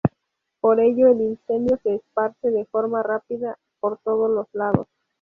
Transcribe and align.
Por 0.61 0.79
ello 0.79 1.09
el 1.09 1.21
incendio 1.21 1.77
se 1.83 1.93
esparce 1.93 2.49
de 2.49 2.65
forma 2.65 3.03
rápida 3.03 3.59
por 3.79 3.99
todos 3.99 4.31
los 4.31 4.47
lados. 4.51 4.87